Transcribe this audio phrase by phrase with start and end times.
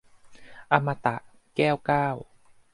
[0.71, 1.15] อมตะ-
[1.55, 2.07] แก้วเก้า